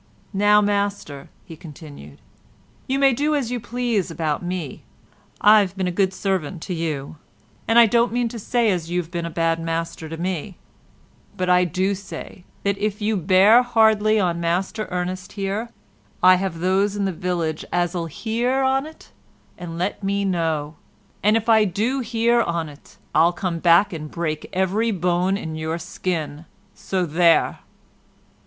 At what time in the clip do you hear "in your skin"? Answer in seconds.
25.37-26.45